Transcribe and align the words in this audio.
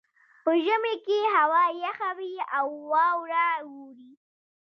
په 0.43 0.51
ژمي 0.65 0.95
کې 1.05 1.19
هوا 1.35 1.63
یخه 1.83 2.09
وي 2.17 2.33
او 2.57 2.67
واوره 2.91 3.45
اوري 3.59 4.11